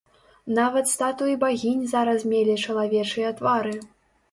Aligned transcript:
Нават 0.59 0.89
статуі 0.93 1.35
багінь 1.43 1.85
зараз 1.93 2.25
мелі 2.33 2.57
чалавечыя 2.67 3.29
твары. 3.41 3.79